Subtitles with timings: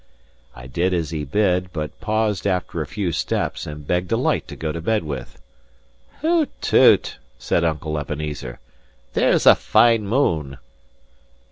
[0.55, 4.47] I did as he bid, but paused after a few steps, and begged a light
[4.47, 5.39] to go to bed with.
[6.21, 8.59] "Hoot toot!" said Uncle Ebenezer,
[9.13, 10.57] "there's a fine moon."